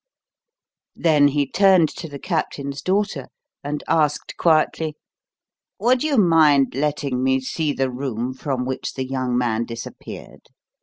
[0.95, 3.27] Then he turned to the Captain's daughter,
[3.63, 4.95] and asked quietly:
[5.77, 10.47] "Would you mind letting me see the room from which the young man disappeared?